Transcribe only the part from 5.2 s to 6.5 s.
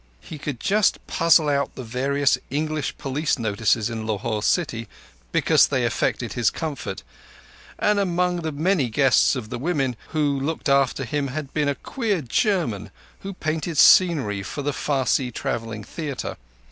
because they affected his